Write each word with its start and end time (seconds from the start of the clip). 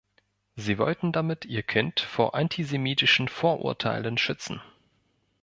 Sie 0.55 0.79
wollten 0.79 1.11
damit 1.11 1.45
ihr 1.45 1.61
Kind 1.61 1.99
vor 1.99 2.33
antisemitischen 2.33 3.27
Vorurteilen 3.27 4.17
schützen. 4.17 4.59